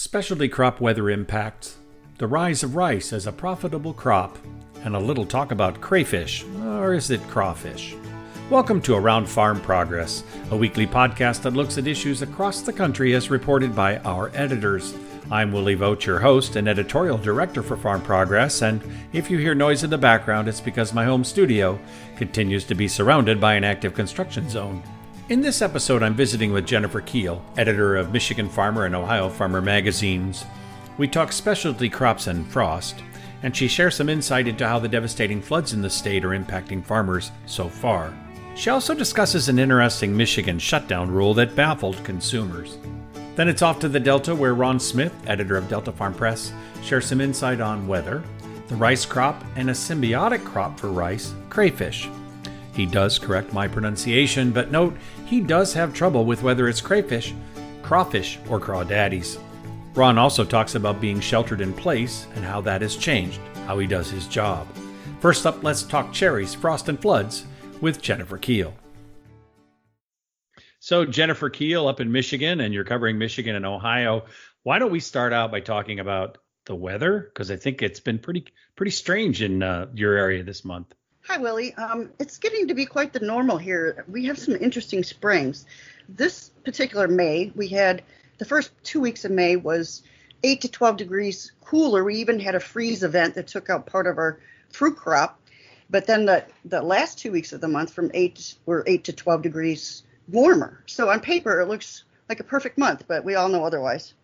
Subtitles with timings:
[0.00, 1.76] Specialty crop weather impacts,
[2.18, 4.38] the rise of rice as a profitable crop,
[4.84, 7.96] and a little talk about crayfish, or is it crawfish?
[8.48, 10.22] Welcome to Around Farm Progress,
[10.52, 14.94] a weekly podcast that looks at issues across the country as reported by our editors.
[15.32, 18.80] I'm Willie Vogt, your host and editorial director for Farm Progress, and
[19.12, 21.76] if you hear noise in the background, it's because my home studio
[22.16, 24.80] continues to be surrounded by an active construction zone.
[25.28, 29.60] In this episode, I'm visiting with Jennifer Kiel, editor of Michigan Farmer and Ohio Farmer
[29.60, 30.46] magazines.
[30.96, 33.02] We talk specialty crops and frost,
[33.42, 36.82] and she shares some insight into how the devastating floods in the state are impacting
[36.82, 38.14] farmers so far.
[38.54, 42.78] She also discusses an interesting Michigan shutdown rule that baffled consumers.
[43.36, 47.04] Then it's off to the Delta, where Ron Smith, editor of Delta Farm Press, shares
[47.04, 48.22] some insight on weather,
[48.68, 52.08] the rice crop, and a symbiotic crop for rice, crayfish.
[52.78, 54.96] He does correct my pronunciation, but note
[55.26, 57.34] he does have trouble with whether it's crayfish,
[57.82, 59.36] crawfish, or crawdaddies.
[59.96, 63.88] Ron also talks about being sheltered in place and how that has changed how he
[63.88, 64.68] does his job.
[65.18, 67.46] First up, let's talk cherries, frost, and floods
[67.80, 68.72] with Jennifer Kiel.
[70.78, 74.26] So, Jennifer Kiel up in Michigan, and you're covering Michigan and Ohio.
[74.62, 77.28] Why don't we start out by talking about the weather?
[77.34, 78.44] Because I think it's been pretty
[78.76, 80.94] pretty strange in uh, your area this month.
[81.28, 81.74] Hi, Willie.
[81.74, 84.06] Um, it's getting to be quite the normal here.
[84.08, 85.66] We have some interesting springs.
[86.08, 88.02] This particular May, we had
[88.38, 90.02] the first two weeks of May was
[90.42, 92.02] 8 to 12 degrees cooler.
[92.02, 95.38] We even had a freeze event that took out part of our fruit crop.
[95.90, 99.12] But then the, the last two weeks of the month from 8 were 8 to
[99.12, 100.82] 12 degrees warmer.
[100.86, 104.14] So on paper, it looks like a perfect month, but we all know otherwise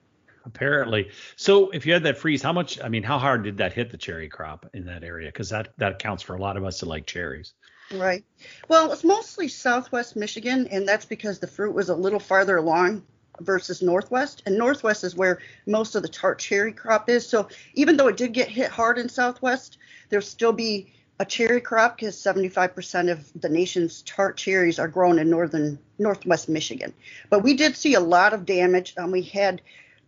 [0.45, 1.11] apparently.
[1.37, 2.81] So if you had that freeze, how much?
[2.83, 5.29] I mean, how hard did that hit the cherry crop in that area?
[5.29, 7.55] Because that that accounts for a lot of us that like cherries.
[7.93, 8.25] Right.
[8.69, 13.03] Well, it's mostly Southwest Michigan, and that's because the fruit was a little farther along
[13.41, 17.27] versus Northwest, and Northwest is where most of the tart cherry crop is.
[17.29, 19.79] So even though it did get hit hard in Southwest,
[20.09, 25.19] there'll still be a cherry crop because 75% of the nation's tart cherries are grown
[25.19, 26.93] in northern northwest Michigan.
[27.31, 28.95] But we did see a lot of damage.
[28.97, 29.63] Um, we had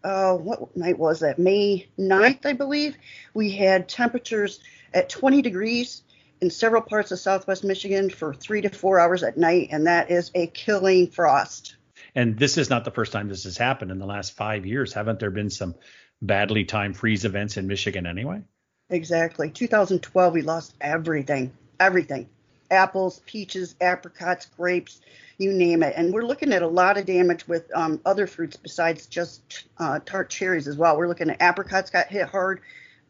[0.06, 1.36] uh, what night was that?
[1.36, 2.96] May 9th, I believe.
[3.34, 4.60] We had temperatures
[4.94, 6.02] at 20 degrees
[6.40, 10.12] in several parts of southwest Michigan for three to four hours at night, and that
[10.12, 11.74] is a killing frost.
[12.14, 14.92] And this is not the first time this has happened in the last five years.
[14.92, 15.74] Haven't there been some
[16.22, 18.42] badly timed freeze events in Michigan anyway?
[18.88, 19.50] Exactly.
[19.50, 22.28] 2012, we lost everything, everything
[22.70, 25.00] apples, peaches, apricots, grapes
[25.38, 25.94] you name it.
[25.96, 30.00] And we're looking at a lot of damage with um, other fruits besides just uh,
[30.04, 30.96] tart cherries as well.
[30.96, 32.60] We're looking at apricots got hit hard,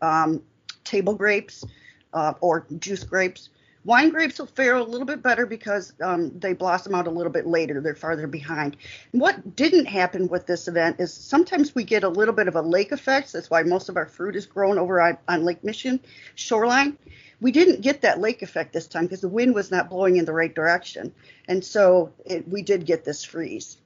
[0.02, 0.42] um,
[0.84, 1.64] table grapes
[2.12, 3.48] uh, or juice grapes.
[3.86, 7.32] Wine grapes will fare a little bit better because um, they blossom out a little
[7.32, 7.80] bit later.
[7.80, 8.76] They're farther behind.
[9.12, 12.62] what didn't happen with this event is sometimes we get a little bit of a
[12.62, 13.32] lake effect.
[13.32, 16.00] That's why most of our fruit is grown over on, on Lake Michigan
[16.34, 16.98] shoreline
[17.40, 20.24] we didn't get that lake effect this time because the wind was not blowing in
[20.24, 21.12] the right direction,
[21.46, 23.76] and so it, we did get this freeze.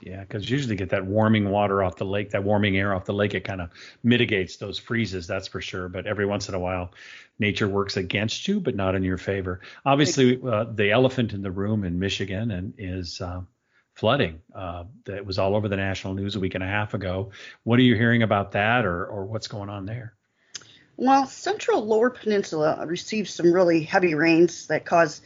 [0.00, 3.14] Yeah, because usually get that warming water off the lake, that warming air off the
[3.14, 3.70] lake, it kind of
[4.02, 5.88] mitigates those freezes, that's for sure.
[5.88, 6.92] But every once in a while,
[7.38, 9.60] nature works against you, but not in your favor.
[9.84, 13.40] Obviously, uh, the elephant in the room in Michigan and is uh,
[13.94, 14.40] flooding.
[14.54, 17.30] Uh, that was all over the national news a week and a half ago.
[17.64, 20.14] What are you hearing about that, or or what's going on there?
[20.98, 25.24] Well, central lower peninsula received some really heavy rains that caused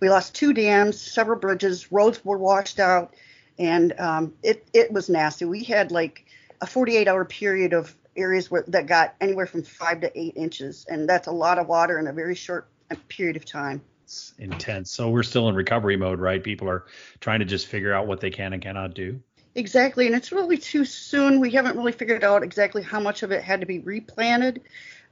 [0.00, 3.14] we lost two dams, several bridges, roads were washed out,
[3.60, 5.44] and um, it it was nasty.
[5.44, 6.24] We had like
[6.60, 10.86] a 48 hour period of areas where that got anywhere from five to eight inches,
[10.88, 12.68] and that's a lot of water in a very short
[13.08, 13.82] period of time.
[14.04, 14.90] It's intense.
[14.90, 16.42] So we're still in recovery mode, right?
[16.42, 16.86] People are
[17.20, 19.20] trying to just figure out what they can and cannot do.
[19.54, 21.38] Exactly, and it's really too soon.
[21.38, 24.62] We haven't really figured out exactly how much of it had to be replanted.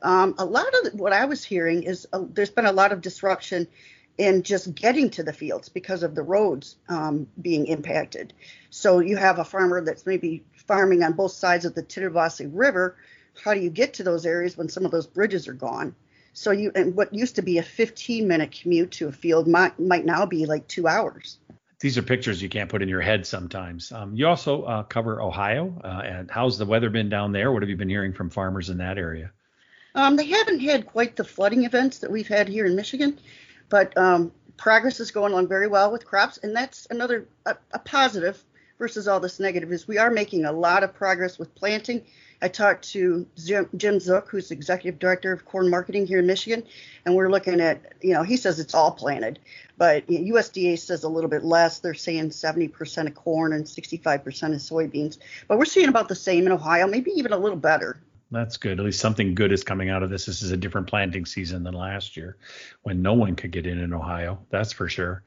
[0.00, 3.00] Um, a lot of what I was hearing is uh, there's been a lot of
[3.02, 3.66] disruption
[4.18, 8.34] in just getting to the fields because of the roads um, being impacted.
[8.68, 12.96] So you have a farmer that's maybe farming on both sides of the Tittabawassee River.
[13.42, 15.94] How do you get to those areas when some of those bridges are gone?
[16.32, 19.78] So you and what used to be a 15 minute commute to a field might
[19.78, 21.38] might now be like two hours.
[21.80, 23.92] These are pictures you can't put in your head sometimes.
[23.92, 27.52] Um, you also uh, cover Ohio, uh, and how's the weather been down there?
[27.52, 29.30] What have you been hearing from farmers in that area?
[29.94, 33.18] Um, they haven't had quite the flooding events that we've had here in Michigan,
[33.68, 37.78] but um, progress is going on very well with crops, and that's another a, a
[37.78, 38.42] positive.
[38.78, 42.02] versus all this negative is we are making a lot of progress with planting.
[42.40, 46.62] I talked to Jim, Jim Zook, who's executive director of corn marketing here in Michigan,
[47.04, 49.40] and we're looking at, you know, he says it's all planted,
[49.76, 51.80] but USDA says a little bit less.
[51.80, 55.18] They're saying 70% of corn and 65% of soybeans,
[55.48, 58.00] but we're seeing about the same in Ohio, maybe even a little better.
[58.30, 58.78] That's good.
[58.78, 60.26] At least something good is coming out of this.
[60.26, 62.36] This is a different planting season than last year
[62.82, 64.40] when no one could get in in Ohio.
[64.50, 65.22] That's for sure.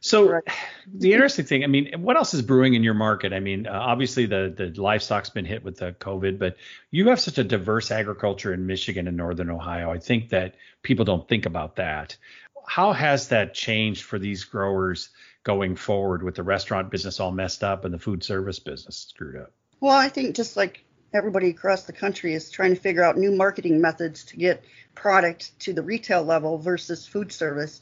[0.00, 0.50] So Correct.
[0.86, 3.32] the interesting thing, I mean, what else is brewing in your market?
[3.32, 6.56] I mean, uh, obviously the the livestock's been hit with the COVID, but
[6.92, 9.90] you have such a diverse agriculture in Michigan and northern Ohio.
[9.90, 12.16] I think that people don't think about that.
[12.64, 15.08] How has that changed for these growers
[15.42, 19.36] going forward with the restaurant business all messed up and the food service business screwed
[19.36, 19.52] up?
[19.80, 23.32] Well, I think just like everybody across the country is trying to figure out new
[23.32, 24.64] marketing methods to get
[24.94, 27.80] product to the retail level versus food service.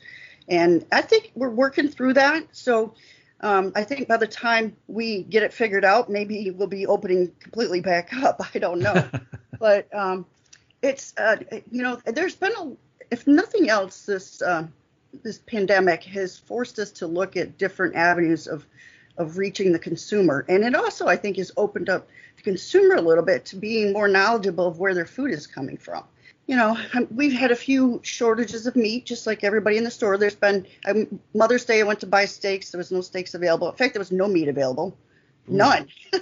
[0.48, 2.44] And I think we're working through that.
[2.52, 2.94] So
[3.40, 7.32] um, I think by the time we get it figured out, maybe we'll be opening
[7.40, 8.40] completely back up.
[8.54, 9.08] I don't know.
[9.58, 10.26] but um,
[10.82, 11.36] it's, uh,
[11.70, 12.72] you know, there's been a,
[13.10, 14.66] if nothing else, this, uh,
[15.22, 18.66] this pandemic has forced us to look at different avenues of,
[19.18, 20.44] of reaching the consumer.
[20.48, 23.92] And it also, I think, has opened up the consumer a little bit to being
[23.92, 26.04] more knowledgeable of where their food is coming from
[26.46, 26.78] you know,
[27.10, 30.16] we've had a few shortages of meat, just like everybody in the store.
[30.16, 31.80] There's been um, Mother's Day.
[31.80, 32.70] I went to buy steaks.
[32.70, 33.68] There was no steaks available.
[33.70, 34.96] In fact, there was no meat available.
[35.48, 35.88] None.
[36.12, 36.18] I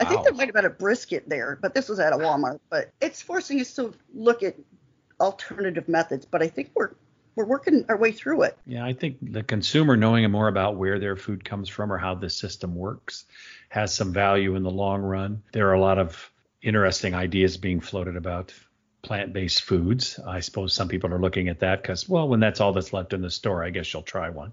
[0.00, 0.08] wow.
[0.08, 2.60] think there might have been a brisket there, but this was at a Walmart.
[2.68, 4.56] But it's forcing us to look at
[5.20, 6.26] alternative methods.
[6.26, 6.90] But I think we're
[7.38, 8.58] we're working our way through it.
[8.66, 12.16] Yeah, I think the consumer knowing more about where their food comes from or how
[12.16, 13.26] the system works
[13.68, 15.44] has some value in the long run.
[15.52, 18.52] There are a lot of interesting ideas being floated about
[19.02, 20.18] plant-based foods.
[20.18, 23.12] I suppose some people are looking at that because, well, when that's all that's left
[23.12, 24.50] in the store, I guess you'll try one.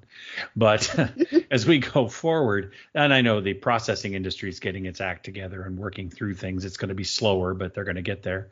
[0.55, 0.95] But
[1.49, 5.63] as we go forward, and I know the processing industry is getting its act together
[5.63, 6.65] and working through things.
[6.65, 8.49] It's going to be slower, but they're going to get there.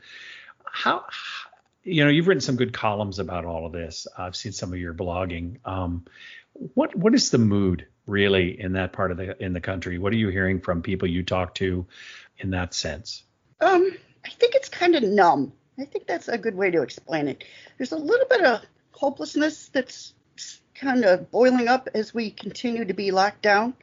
[0.66, 1.06] How,
[1.84, 4.08] you know, you've written some good columns about all of this.
[4.18, 5.58] I've seen some of your blogging.
[5.66, 6.06] Um,
[6.54, 9.98] what what is the mood really in that part of the in the country?
[9.98, 11.86] What are you hearing from people you talk to
[12.38, 13.24] in that sense?
[13.60, 13.92] Um,
[14.26, 17.44] I think it's kind of numb I think that's a good way to explain it.
[17.78, 20.14] There's a little bit of hopelessness that's
[20.76, 23.74] kind of boiling up as we continue to be locked down,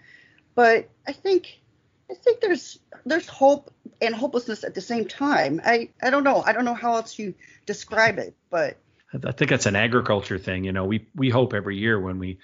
[0.55, 1.60] but I think
[2.11, 5.61] I think there's there's hope and hopelessness at the same time.
[5.65, 6.43] I I don't know.
[6.43, 7.35] I don't know how else you
[7.67, 8.77] describe it, but
[9.13, 10.65] I think that's an agriculture thing.
[10.65, 12.39] You know, we we hope every year when we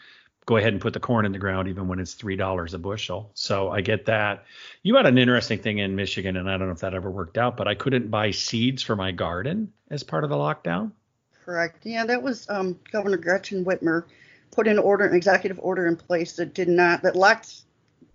[0.47, 2.79] go ahead and put the corn in the ground even when it's three dollars a
[2.79, 3.31] bushel.
[3.35, 4.45] So I get that.
[4.83, 7.37] You had an interesting thing in Michigan, and I don't know if that ever worked
[7.37, 10.93] out, but I couldn't buy seeds for my garden as part of the lockdown.
[11.45, 11.85] Correct.
[11.85, 14.05] Yeah, that was um, Governor Gretchen Whitmer
[14.51, 17.63] put an order, an executive order in place that did not that locked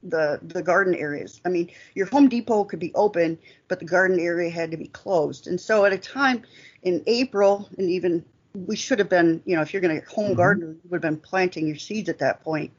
[0.03, 1.41] the the garden areas.
[1.45, 3.37] I mean, your Home Depot could be open,
[3.67, 5.47] but the garden area had to be closed.
[5.47, 6.43] And so at a time
[6.83, 10.27] in April and even we should have been, you know, if you're going to home
[10.27, 10.35] mm-hmm.
[10.35, 12.71] garden, you would have been planting your seeds at that point.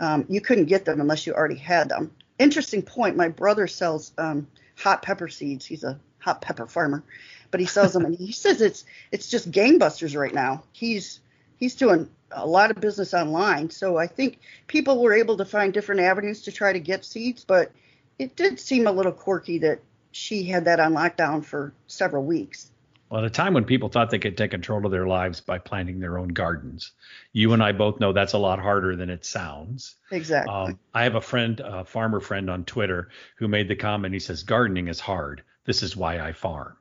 [0.00, 2.10] Um, you couldn't get them unless you already had them.
[2.38, 3.16] Interesting point.
[3.16, 5.66] My brother sells um, hot pepper seeds.
[5.66, 7.04] He's a hot pepper farmer,
[7.50, 10.64] but he sells them, and he says it's it's just gangbusters right now.
[10.72, 11.20] He's
[11.58, 15.72] he's doing a lot of business online, so I think people were able to find
[15.72, 17.72] different avenues to try to get seeds, but
[18.18, 19.80] it did seem a little quirky that
[20.12, 22.70] she had that on lockdown for several weeks.
[23.08, 25.58] Well, at a time when people thought they could take control of their lives by
[25.58, 26.92] planting their own gardens,
[27.32, 29.96] you and I both know that's a lot harder than it sounds.
[30.12, 30.54] Exactly.
[30.54, 34.14] Um, I have a friend, a farmer friend on Twitter, who made the comment.
[34.14, 35.42] He says, "Gardening is hard.
[35.64, 36.76] This is why I farm."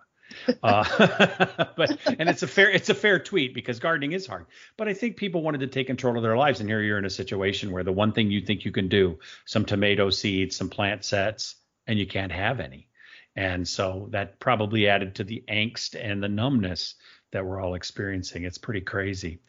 [0.63, 4.45] Uh, but and it's a fair it's a fair tweet because gardening is hard.
[4.77, 7.05] But I think people wanted to take control of their lives, and here you're in
[7.05, 10.69] a situation where the one thing you think you can do, some tomato seeds, some
[10.69, 11.55] plant sets,
[11.87, 12.87] and you can't have any.
[13.35, 16.95] And so that probably added to the angst and the numbness
[17.31, 18.43] that we're all experiencing.
[18.43, 19.39] It's pretty crazy.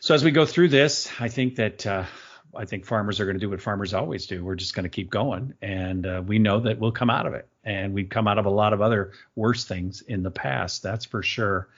[0.00, 2.04] So as we go through this, I think that uh,
[2.54, 4.44] I think farmers are going to do what farmers always do.
[4.44, 7.34] We're just going to keep going, and uh, we know that we'll come out of
[7.34, 7.48] it.
[7.64, 10.82] And we've come out of a lot of other worse things in the past.
[10.82, 11.68] That's for sure.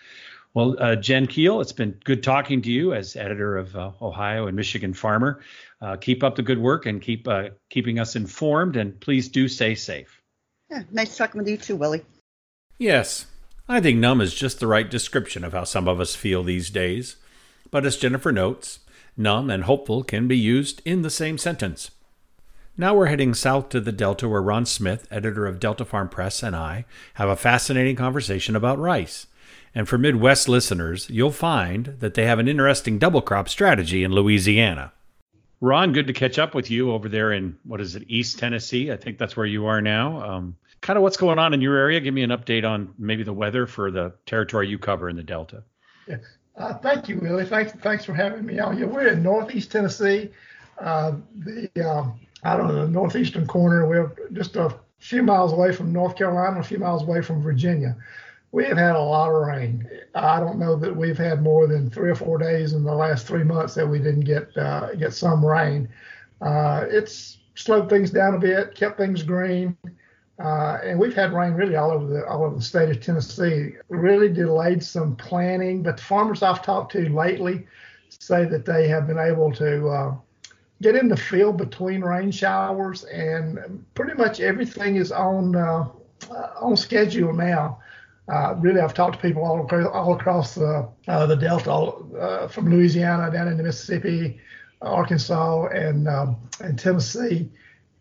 [0.55, 4.47] Well, uh, Jen Kiel, it's been good talking to you as editor of uh, Ohio
[4.47, 5.41] and Michigan Farmer.
[5.81, 8.77] Uh, keep up the good work and keep uh, keeping us informed.
[8.77, 10.21] And please do stay safe.
[10.71, 12.03] Yeah, nice talking with you too, Willie.
[12.79, 13.27] Yes,
[13.69, 16.71] I think numb is just the right description of how some of us feel these
[16.71, 17.17] days.
[17.71, 18.81] But as Jennifer notes,
[19.17, 21.91] numb and hopeful can be used in the same sentence.
[22.77, 26.43] Now we're heading south to the Delta, where Ron Smith, editor of Delta Farm Press,
[26.43, 29.27] and I have a fascinating conversation about rice.
[29.75, 34.13] And for Midwest listeners, you'll find that they have an interesting double crop strategy in
[34.13, 34.93] Louisiana.
[35.61, 38.91] Ron, good to catch up with you over there in what is it, East Tennessee?
[38.91, 40.21] I think that's where you are now.
[40.23, 42.01] Um, kind of what's going on in your area.
[42.01, 45.23] Give me an update on maybe the weather for the territory you cover in the
[45.23, 45.63] Delta.
[46.57, 47.47] Uh, thank you, Willie.
[47.47, 48.79] Thanks, thanks for having me on.
[48.79, 50.31] Yeah, we're in Northeast Tennessee,
[50.79, 53.87] uh, the um, I don't know the northeastern corner.
[53.87, 57.97] We're just a few miles away from North Carolina, a few miles away from Virginia.
[58.51, 59.89] We have had a lot of rain.
[60.15, 63.27] I don't know that we've had more than three or four days in the last
[63.27, 65.89] three months that we didn't get uh, get some rain.
[66.43, 69.77] Uh, it's slowed things down a bit, kept things green,
[70.39, 73.75] uh, and we've had rain really all over the all over the state of Tennessee.
[73.89, 77.67] Really delayed some planting, but the farmers I've talked to lately
[78.09, 80.15] say that they have been able to uh,
[80.81, 85.87] get in the field between rain showers, and pretty much everything is on uh,
[86.61, 87.79] on schedule now.
[88.29, 92.09] Uh, really, I've talked to people all across, all across the, uh, the Delta, all,
[92.19, 94.41] uh, from Louisiana down into Mississippi,
[94.81, 97.51] Arkansas, and um, and Tennessee.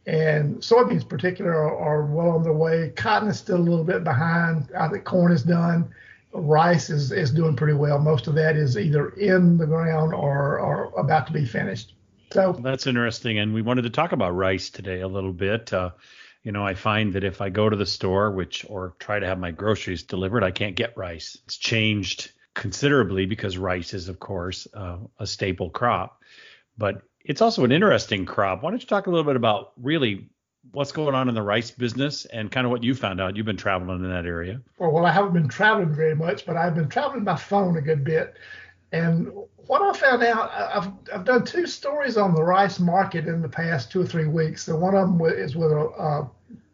[0.08, 2.91] And soybeans, in particular, are, are, well on their way.
[2.96, 4.70] Cotton is still a little bit behind.
[4.77, 5.93] I think corn is done.
[6.34, 8.00] Rice is, is doing pretty well.
[8.00, 11.93] Most of that is either in the ground or, or about to be finished.
[12.31, 13.39] So that's interesting.
[13.39, 15.72] And we wanted to talk about rice today a little bit.
[15.72, 15.91] Uh,
[16.43, 19.27] you know, I find that if I go to the store, which or try to
[19.27, 21.38] have my groceries delivered, I can't get rice.
[21.46, 26.22] It's changed considerably because rice is, of course, uh, a staple crop.
[26.77, 28.63] But it's also an interesting crop.
[28.63, 30.29] Why don't you talk a little bit about really
[30.71, 33.35] what's going on in the rice business and kind of what you found out?
[33.35, 34.61] You've been traveling in that area.
[34.77, 37.81] Well, well, I haven't been traveling very much, but I've been traveling by phone a
[37.81, 38.35] good bit.
[38.91, 39.31] And
[39.67, 43.49] what I found out, I've, I've done two stories on the rice market in the
[43.49, 44.63] past two or three weeks.
[44.63, 46.29] So one of them is with a, a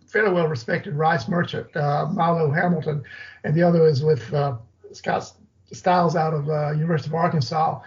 [0.08, 3.04] fairly well respected rice merchant, uh, Milo Hamilton,
[3.44, 4.58] and the other is with uh,
[4.94, 5.32] Scott
[5.72, 7.82] Stiles out of uh, University of Arkansas.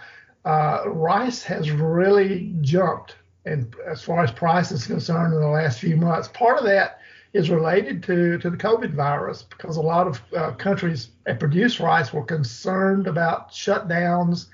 [0.45, 5.79] Uh, rice has really jumped, and as far as price is concerned, in the last
[5.79, 6.27] few months.
[6.29, 6.99] Part of that
[7.33, 11.79] is related to, to the COVID virus because a lot of uh, countries that produce
[11.79, 14.47] rice were concerned about shutdowns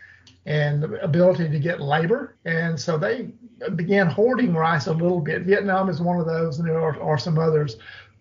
[0.46, 2.36] and the ability to get labor.
[2.46, 3.30] And so they
[3.76, 5.44] began hoarding rice a little bit.
[5.44, 7.78] Vietnam is one of those, and there are, are some others.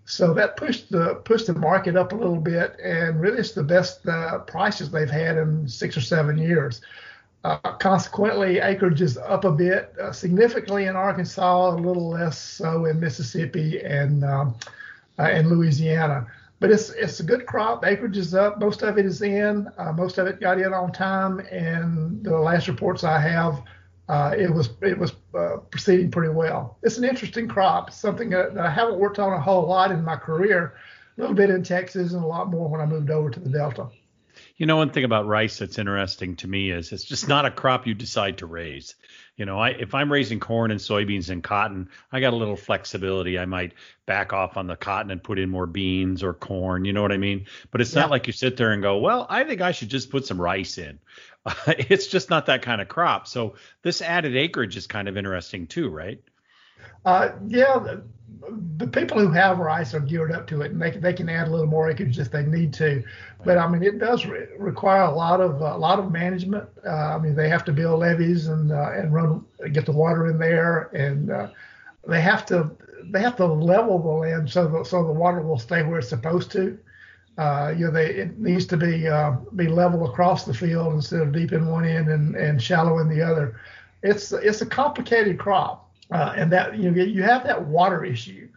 [0.06, 3.62] So that pushed the pushed the market up a little bit, and really it's the
[3.62, 6.80] best uh, prices they've had in six or seven years.
[7.46, 12.86] Uh, consequently, acreage is up a bit, uh, significantly in Arkansas, a little less so
[12.86, 14.56] in Mississippi and um,
[15.20, 16.26] uh, and Louisiana.
[16.58, 17.84] But it's it's a good crop.
[17.86, 18.58] Acreage is up.
[18.58, 19.68] Most of it is in.
[19.78, 21.38] Uh, most of it got in on time.
[21.52, 23.62] And the last reports I have,
[24.08, 26.78] uh, it was it was uh, proceeding pretty well.
[26.82, 27.92] It's an interesting crop.
[27.92, 30.74] Something that, that I haven't worked on a whole lot in my career.
[31.16, 33.50] A little bit in Texas and a lot more when I moved over to the
[33.50, 33.88] Delta.
[34.56, 37.50] You know, one thing about rice that's interesting to me is it's just not a
[37.50, 38.94] crop you decide to raise.
[39.36, 42.56] You know, I, if I'm raising corn and soybeans and cotton, I got a little
[42.56, 43.38] flexibility.
[43.38, 43.74] I might
[44.06, 46.86] back off on the cotton and put in more beans or corn.
[46.86, 47.44] You know what I mean?
[47.70, 48.02] But it's yeah.
[48.02, 50.40] not like you sit there and go, well, I think I should just put some
[50.40, 50.98] rice in.
[51.44, 53.26] Uh, it's just not that kind of crop.
[53.26, 56.22] So this added acreage is kind of interesting too, right?
[57.04, 57.98] Uh, yeah,
[58.78, 61.48] the people who have rice are geared up to it, and they they can add
[61.48, 63.02] a little more acreage if they need to.
[63.44, 66.68] But I mean, it does re- require a lot of a lot of management.
[66.84, 70.28] Uh, I mean, they have to build levees and uh, and run get the water
[70.28, 71.48] in there, and uh,
[72.06, 72.70] they have to
[73.04, 76.08] they have to level the land so the, so the water will stay where it's
[76.08, 76.78] supposed to.
[77.38, 81.20] Uh, you know, they it needs to be uh, be level across the field instead
[81.20, 83.60] of deep in one end and, and shallow in the other.
[84.02, 88.48] It's it's a complicated crop uh, and that you know, you have that water issue.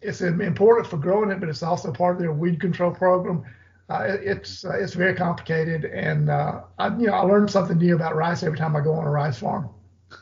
[0.00, 3.44] It's important for growing it, but it's also part of their weed control program.
[3.88, 7.78] Uh, it, it's uh, it's very complicated, and uh, I, you know I learn something
[7.78, 9.68] new about rice every time I go on a rice farm.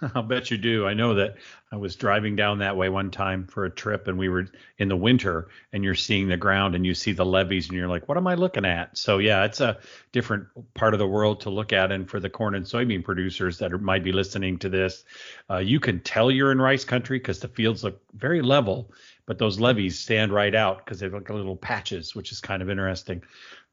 [0.14, 0.86] I'll bet you do.
[0.86, 1.36] I know that
[1.70, 4.46] I was driving down that way one time for a trip and we were
[4.78, 7.88] in the winter and you're seeing the ground and you see the levees and you're
[7.88, 8.96] like, what am I looking at?
[8.96, 9.78] So, yeah, it's a
[10.12, 11.92] different part of the world to look at.
[11.92, 15.04] And for the corn and soybean producers that are, might be listening to this,
[15.50, 18.92] uh, you can tell you're in rice country because the fields look very level,
[19.26, 22.62] but those levees stand right out because they look like little patches, which is kind
[22.62, 23.22] of interesting.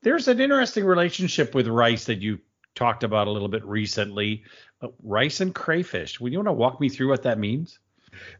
[0.01, 2.39] There's an interesting relationship with rice that you
[2.79, 4.43] talked about a little bit recently
[4.81, 6.19] uh, rice and crayfish.
[6.19, 7.77] Would you want to walk me through what that means?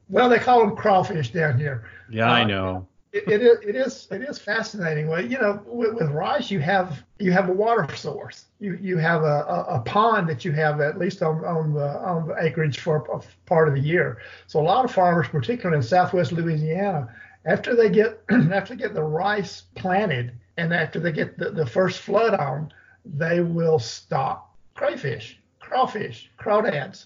[0.08, 1.90] Well, they call them crawfish down here.
[2.10, 2.88] Yeah, uh, I know.
[3.12, 5.08] It, it is it is it is fascinating.
[5.08, 8.46] Well, you know, with, with, rice, you have you have a water source.
[8.60, 12.00] You you have a, a, a, pond that you have at least on, on the
[12.00, 14.20] on the acreage for a part of the year.
[14.48, 17.10] So a lot of farmers, particularly in Southwest Louisiana,
[17.46, 21.66] after they get after they get the rice planted and after they get the, the
[21.66, 22.72] first flood on,
[23.06, 25.40] they will stop crayfish
[25.70, 27.06] crawfish, crawdads.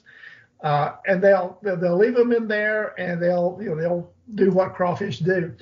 [0.64, 4.52] uh, and they'll, they'll they'll leave them in there, and they'll you know they'll do
[4.52, 5.54] what crawfish do.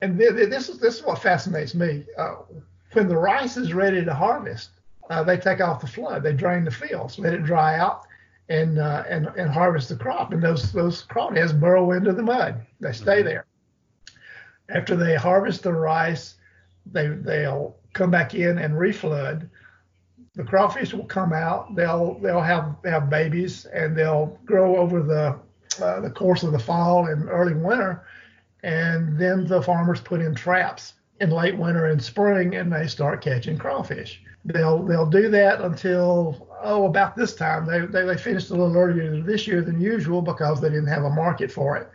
[0.00, 2.04] And th- th- this is this is what fascinates me.
[2.18, 2.36] Uh,
[2.92, 4.70] when the rice is ready to harvest,
[5.08, 6.22] uh, they take off the flood.
[6.24, 8.02] They drain the fields, let it dry out,
[8.48, 10.32] and uh, and and harvest the crop.
[10.32, 12.66] And those those crawdads burrow into the mud.
[12.80, 13.28] They stay mm-hmm.
[13.28, 13.46] there.
[14.68, 16.34] After they harvest the rice,
[16.90, 19.48] they they'll come back in and reflood.
[20.36, 21.74] The crawfish will come out.
[21.74, 25.38] They'll they'll have have babies and they'll grow over the
[25.82, 28.04] uh, the course of the fall and early winter,
[28.62, 33.22] and then the farmers put in traps in late winter and spring, and they start
[33.22, 34.22] catching crawfish.
[34.44, 37.66] They'll they'll do that until oh about this time.
[37.66, 41.04] They they, they finished a little earlier this year than usual because they didn't have
[41.04, 41.88] a market for it,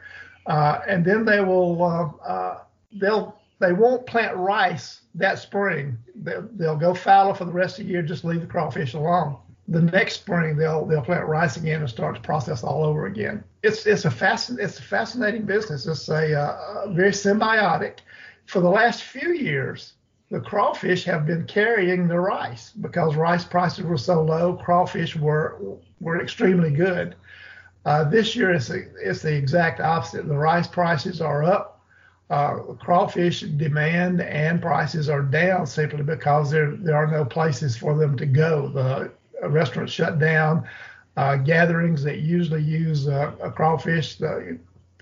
[0.46, 2.60] uh, and then they will uh, uh
[3.00, 5.98] they'll they won't plant rice that spring.
[6.16, 9.38] They'll, they'll go fallow for the rest of the year, just leave the crawfish alone.
[9.68, 13.44] The next spring they'll they'll plant rice again and start the process all over again.
[13.64, 15.88] It's it's a fascin it's a fascinating business.
[15.88, 18.00] It's a uh, very symbiotic.
[18.46, 19.94] For the last few years,
[20.30, 24.54] the crawfish have been carrying the rice because rice prices were so low.
[24.54, 25.58] Crawfish were
[26.00, 27.16] were extremely good.
[27.86, 30.28] Uh, this year it's, it's the exact opposite.
[30.28, 31.75] The rice prices are up
[32.30, 37.96] uh, crawfish demand and prices are down simply because there there are no places for
[37.96, 38.70] them to go.
[38.70, 39.12] The
[39.48, 40.68] restaurants shut down.
[41.18, 44.60] Uh, gatherings that usually use uh, a crawfish, the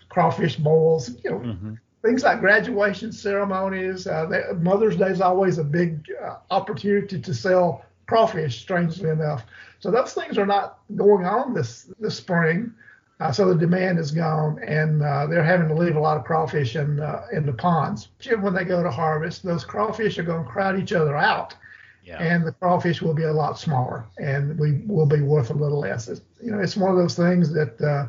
[0.10, 1.74] crawfish bowls, you know, mm-hmm.
[2.04, 4.06] things like graduation ceremonies.
[4.06, 8.62] Uh, they, Mother's Day is always a big uh, opportunity to sell crawfish.
[8.62, 9.44] Strangely enough,
[9.80, 12.72] so those things are not going on this this spring.
[13.20, 16.24] Uh, so the demand is gone, and uh, they're having to leave a lot of
[16.24, 18.10] crawfish in uh, in the ponds.
[18.40, 21.56] When they go to harvest, those crawfish are going to crowd each other out,
[22.04, 22.18] yeah.
[22.18, 25.80] and the crawfish will be a lot smaller, and we will be worth a little
[25.80, 26.08] less.
[26.08, 28.08] It's, you know, it's one of those things that uh,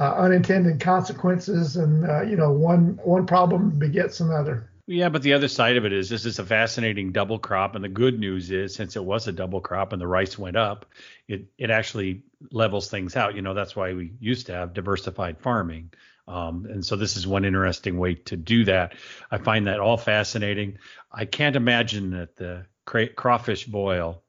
[0.00, 4.70] uh, unintended consequences, and uh, you know, one one problem begets another.
[4.88, 7.82] Yeah, but the other side of it is this is a fascinating double crop, and
[7.82, 10.86] the good news is since it was a double crop and the rice went up,
[11.26, 13.34] it it actually levels things out.
[13.34, 15.92] You know that's why we used to have diversified farming,
[16.28, 18.94] um, and so this is one interesting way to do that.
[19.30, 20.78] I find that all fascinating.
[21.10, 24.22] I can't imagine that the cra- crawfish boil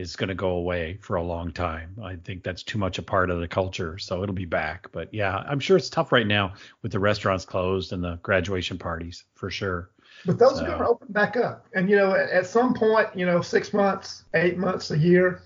[0.00, 1.94] is going to go away for a long time.
[2.02, 4.88] I think that's too much a part of the culture, so it'll be back.
[4.92, 8.78] But yeah, I'm sure it's tough right now with the restaurants closed and the graduation
[8.78, 9.90] parties for sure.
[10.26, 10.64] But those so.
[10.64, 13.72] are going to open back up, and you know, at, some point, you know, six
[13.72, 15.42] months, eight months, a year,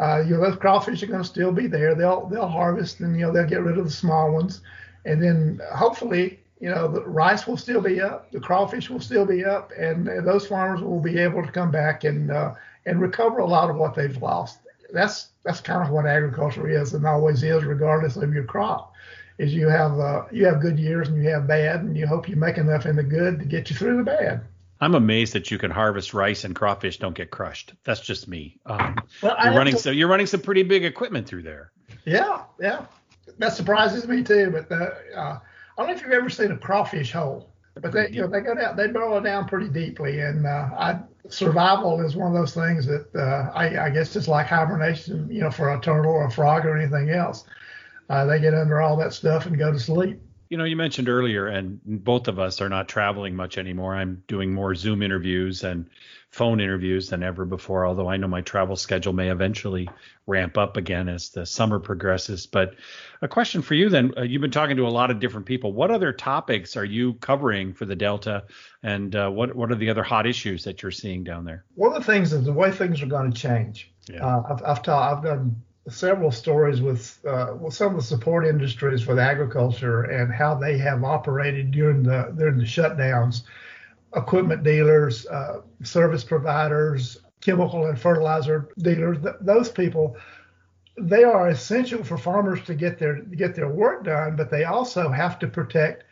[0.00, 1.94] uh, you know, those crawfish are going to still be there.
[1.94, 4.60] They'll they'll harvest, and you know, they'll get rid of the small ones,
[5.04, 9.26] and then hopefully you know, the rice will still be up, the crawfish will still
[9.26, 12.54] be up, and those farmers will be able to come back and uh,
[12.86, 14.58] and recover a lot of what they've lost.
[14.92, 18.92] That's that's kind of what agriculture is and always is, regardless of your crop.
[19.38, 22.28] Is you have uh, you have good years and you have bad, and you hope
[22.28, 24.42] you make enough in the good to get you through the bad.
[24.80, 27.72] I'm amazed that you can harvest rice and crawfish don't get crushed.
[27.84, 28.58] That's just me.
[28.66, 31.70] Um, well, you're running to, so you're running some pretty big equipment through there.
[32.04, 32.86] Yeah, yeah,
[33.38, 34.50] that surprises me too.
[34.50, 35.40] But uh, uh, I
[35.78, 37.51] don't know if you've ever seen a crawfish hole.
[37.74, 41.00] But they, you know, they go down, they burrow down pretty deeply, and uh, I,
[41.28, 45.40] survival is one of those things that uh, I, I, guess it's like hibernation, you
[45.40, 47.44] know, for a turtle or a frog or anything else.
[48.10, 50.20] Uh, they get under all that stuff and go to sleep.
[50.50, 53.94] You know, you mentioned earlier, and both of us are not traveling much anymore.
[53.94, 55.88] I'm doing more Zoom interviews and
[56.32, 59.90] phone interviews than ever before, although I know my travel schedule may eventually
[60.26, 62.46] ramp up again as the summer progresses.
[62.46, 62.74] But
[63.20, 65.74] a question for you then uh, you've been talking to a lot of different people.
[65.74, 68.44] What other topics are you covering for the Delta,
[68.82, 71.64] and uh, what, what are the other hot issues that you're seeing down there?
[71.74, 73.92] One of the things is the way things are going to change.
[74.08, 74.26] Yeah.
[74.26, 78.46] Uh, I've, I've, ta- I've done several stories with, uh, with some of the support
[78.46, 83.42] industries with agriculture and how they have operated during the during the shutdowns
[84.14, 90.16] equipment dealers, uh, service providers, chemical and fertilizer dealers, th- those people,
[90.98, 95.08] they are essential for farmers to get their get their work done, but they also
[95.08, 96.04] have to protect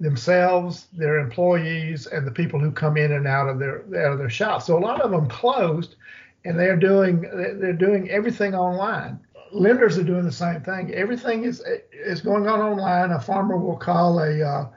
[0.00, 4.18] themselves, their employees, and the people who come in and out of their out of
[4.18, 4.62] their shop.
[4.62, 5.96] So a lot of them closed,
[6.44, 9.20] and they're doing they're doing everything online.
[9.50, 10.94] Lenders are doing the same thing.
[10.94, 13.10] Everything is is going on online.
[13.10, 14.68] A farmer will call a uh,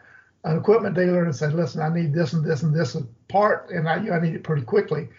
[0.43, 3.87] an equipment dealer and say, listen, I need this and this and this part, and
[3.87, 5.09] I, I need it pretty quickly.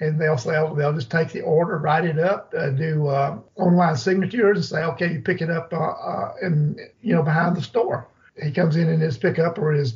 [0.00, 3.96] And they'll say, they'll just take the order, write it up, uh, do uh, online
[3.96, 7.62] signatures, and say, okay, you pick it up uh, uh, in, you know, behind the
[7.62, 8.06] store.
[8.42, 9.94] He comes in in his pickup or his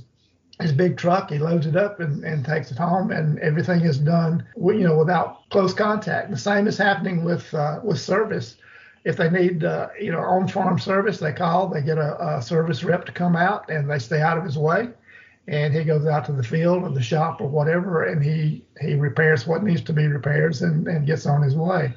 [0.61, 3.99] his big truck, he loads it up and, and takes it home, and everything is
[3.99, 6.31] done, you know, without close contact.
[6.31, 8.57] The same is happening with uh, with service
[9.05, 12.43] if they need, uh, you know, on farm service, they call, they get a, a,
[12.43, 14.89] service rep to come out and they stay out of his way.
[15.49, 18.95] And he goes out to the field or the shop or whatever, and he, he
[18.95, 21.95] repairs what needs to be repairs and, and gets on his way.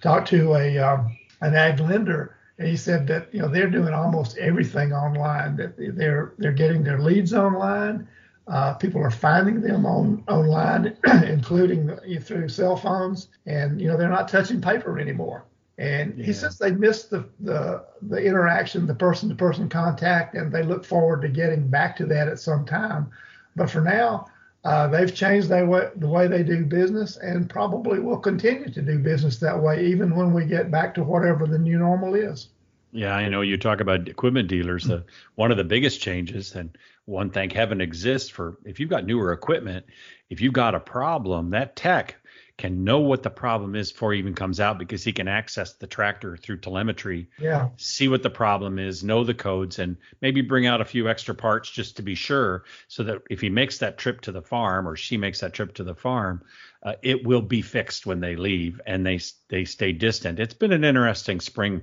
[0.00, 3.92] Talked to a um, an ag lender, and he said that you know they're doing
[3.92, 5.56] almost everything online.
[5.56, 8.06] That they're they're getting their leads online.
[8.46, 14.08] Uh, people are finding them on online, including through cell phones, and you know they're
[14.08, 15.44] not touching paper anymore.
[15.76, 16.26] And yeah.
[16.26, 21.22] he says they missed the, the the interaction, the person-to-person contact, and they look forward
[21.22, 23.10] to getting back to that at some time.
[23.56, 24.28] But for now,
[24.64, 28.82] uh, they've changed their way, the way they do business, and probably will continue to
[28.82, 32.48] do business that way, even when we get back to whatever the new normal is.
[32.92, 34.88] Yeah, I know you talk about equipment dealers.
[34.88, 35.02] Uh,
[35.34, 39.32] one of the biggest changes, and one thank heaven exists for if you've got newer
[39.32, 39.86] equipment,
[40.30, 42.14] if you've got a problem, that tech
[42.56, 45.72] can know what the problem is before he even comes out because he can access
[45.72, 47.68] the tractor through telemetry, yeah.
[47.76, 51.34] see what the problem is, know the codes, and maybe bring out a few extra
[51.34, 54.86] parts just to be sure, so that if he makes that trip to the farm
[54.86, 56.42] or she makes that trip to the farm,
[56.84, 60.38] uh, it will be fixed when they leave and they they stay distant.
[60.38, 61.82] It's been an interesting spring.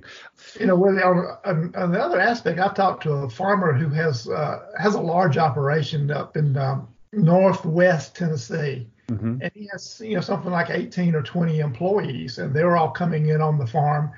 [0.58, 4.60] You know, on, on the other aspect, I've talked to a farmer who has uh,
[4.78, 9.38] has a large operation up in um, northwest Tennessee Mm-hmm.
[9.42, 13.28] And he has, you know, something like 18 or 20 employees, and they're all coming
[13.28, 14.12] in on the farm.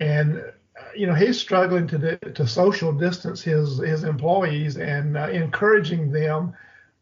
[0.00, 0.42] And, uh,
[0.94, 6.54] you know, he's struggling to to social distance his his employees and uh, encouraging them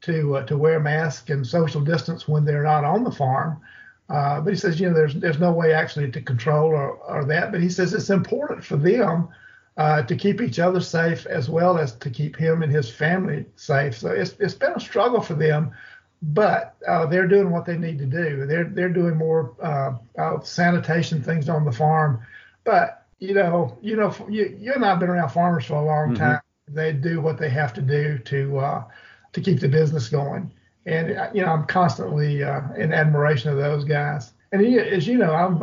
[0.03, 3.61] to uh, to wear masks and social distance when they're not on the farm.
[4.09, 7.25] Uh, but he says, you know, there's there's no way actually to control or, or
[7.25, 7.51] that.
[7.51, 9.29] But he says it's important for them
[9.77, 13.47] uh, to keep each other safe as well as to keep him and his family
[13.57, 13.99] safe.
[13.99, 15.73] So it's it's been a struggle for them
[16.23, 18.47] but uh, they're doing what they need to do.
[18.47, 22.21] They're they're doing more uh, uh, sanitation things on the farm.
[22.65, 26.11] But you know, you know, you you and I've been around farmers for a long
[26.11, 26.23] mm-hmm.
[26.23, 26.41] time.
[26.69, 28.85] They do what they have to do to uh,
[29.33, 30.51] to keep the business going.
[30.87, 34.33] And uh, you know, I'm constantly uh, in admiration of those guys.
[34.53, 35.59] And he, as you know, I'm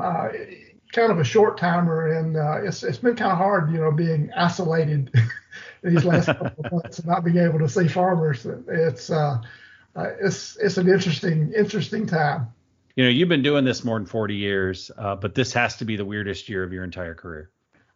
[0.92, 4.30] kind of a short timer, and it's it's been kind of hard, you know, being
[4.36, 5.12] isolated
[5.84, 8.46] these last couple of months and not being able to see farmers.
[8.68, 9.10] It's
[9.96, 12.48] uh, it's it's an interesting interesting time.
[12.96, 15.86] You know, you've been doing this more than 40 years, uh, but this has to
[15.86, 17.50] be the weirdest year of your entire career.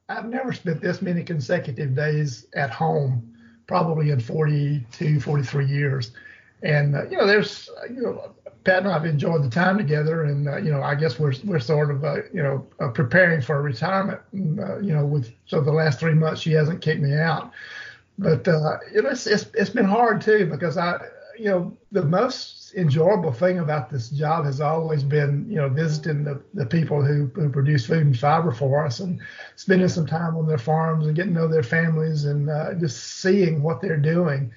[0.08, 3.36] I've never spent this many consecutive days at home,
[3.68, 6.12] probably in 42, 43 years.
[6.64, 10.48] And uh, you know, there's you know, Pat and I've enjoyed the time together, and
[10.48, 13.62] uh, you know, I guess we're we're sort of uh, you know uh, preparing for
[13.62, 14.20] retirement.
[14.34, 17.52] Uh, you know, with so the last three months she hasn't kicked me out,
[18.18, 21.00] but uh, you know, it's, it's it's been hard too because I
[21.38, 26.24] you know, the most enjoyable thing about this job has always been, you know, visiting
[26.24, 29.20] the, the people who, who produce food and fiber for us and
[29.56, 33.22] spending some time on their farms and getting to know their families and uh, just
[33.22, 34.52] seeing what they're doing.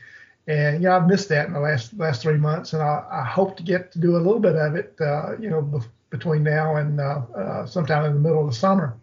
[0.47, 3.25] And, you know, I've missed that in the last last three months, and I, I
[3.25, 6.43] hope to get to do a little bit of it, uh, you know, be- between
[6.43, 8.97] now and uh, uh sometime in the middle of the summer.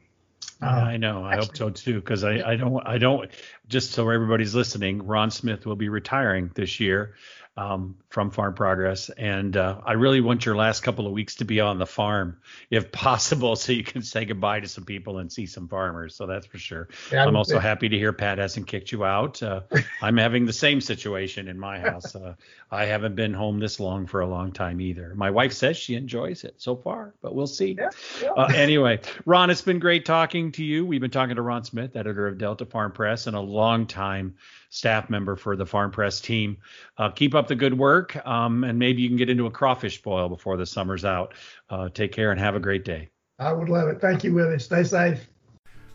[0.61, 1.23] Uh, I know.
[1.23, 3.29] I hope so too, because I, I don't I don't
[3.67, 5.05] just so everybody's listening.
[5.05, 7.13] Ron Smith will be retiring this year
[7.57, 9.09] um, from Farm Progress.
[9.09, 12.37] And uh, I really want your last couple of weeks to be on the farm,
[12.69, 16.15] if possible, so you can say goodbye to some people and see some farmers.
[16.15, 16.89] So that's for sure.
[17.11, 19.41] Yeah, I'm also happy to hear Pat hasn't kicked you out.
[19.41, 19.61] Uh,
[20.01, 22.15] I'm having the same situation in my house.
[22.15, 22.35] Uh,
[22.69, 25.13] I haven't been home this long for a long time either.
[25.15, 27.75] My wife says she enjoys it so far, but we'll see.
[27.77, 27.89] Yeah,
[28.21, 28.31] yeah.
[28.31, 30.85] Uh, anyway, Ron, it's been great talking to you.
[30.85, 34.35] We've been talking to Ron Smith, editor of Delta Farm Press, and a long time
[34.75, 36.57] staff member for the Farm Press team.
[36.97, 40.01] Uh, keep up the good work, um, and maybe you can get into a crawfish
[40.01, 41.33] boil before the summer's out.
[41.69, 43.09] Uh, take care and have a great day.
[43.39, 44.01] I would love it.
[44.01, 44.59] Thank you, Willie.
[44.59, 45.27] Stay safe.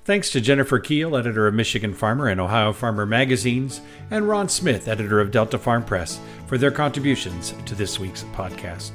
[0.04, 4.88] Thanks to Jennifer Kiel, editor of Michigan Farmer and Ohio Farmer magazines, and Ron Smith,
[4.88, 8.92] editor of Delta Farm Press, for their contributions to this week's podcast.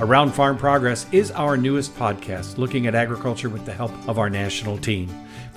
[0.00, 4.28] Around Farm Progress is our newest podcast looking at agriculture with the help of our
[4.28, 5.08] national team.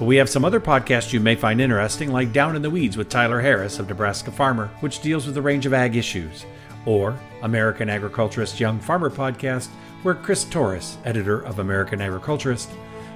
[0.01, 2.97] But we have some other podcasts you may find interesting, like Down in the Weeds
[2.97, 6.43] with Tyler Harris of Nebraska Farmer, which deals with a range of ag issues,
[6.87, 9.67] or American Agriculturist Young Farmer podcast,
[10.01, 12.71] where Chris Torres, editor of American Agriculturist,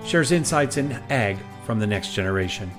[0.05, 2.69] shares insights in ag from the next generation.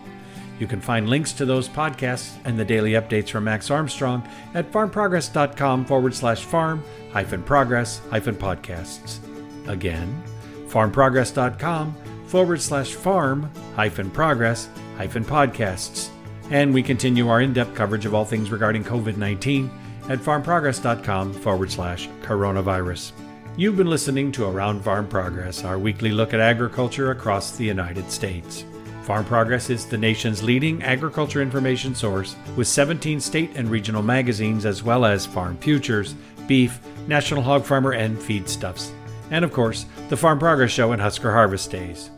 [0.60, 4.22] You can find links to those podcasts and the daily updates from Max Armstrong
[4.54, 6.80] at farmprogress.com forward slash farm
[7.12, 9.18] hyphen progress hyphen podcasts.
[9.66, 10.22] Again,
[10.68, 16.08] farmprogress.com forward slash farm hyphen progress hyphen podcasts.
[16.50, 19.70] And we continue our in depth coverage of all things regarding COVID 19
[20.08, 23.12] at farmprogress.com forward slash coronavirus.
[23.56, 28.10] You've been listening to Around Farm Progress, our weekly look at agriculture across the United
[28.10, 28.64] States.
[29.02, 34.66] Farm Progress is the nation's leading agriculture information source with 17 state and regional magazines
[34.66, 36.14] as well as Farm Futures,
[36.46, 38.90] Beef, National Hog Farmer, and Feedstuffs.
[39.30, 42.10] And of course, the Farm Progress Show and Husker Harvest Days.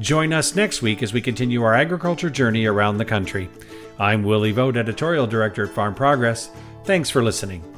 [0.00, 3.48] Join us next week as we continue our agriculture journey around the country.
[3.98, 6.50] I'm Willie Vogt, Editorial Director at Farm Progress.
[6.84, 7.73] Thanks for listening.